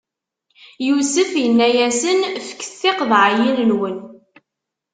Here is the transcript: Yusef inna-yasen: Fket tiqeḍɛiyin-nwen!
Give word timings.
Yusef 0.87 1.31
inna-yasen: 1.45 2.19
Fket 2.47 2.71
tiqeḍɛiyin-nwen! 2.79 3.97